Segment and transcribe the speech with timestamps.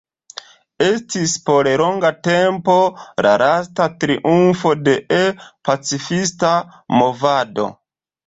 [0.83, 2.77] Estis por longa tempo
[3.27, 6.55] la lasta triumfo de E-pacifista
[7.03, 7.69] movado.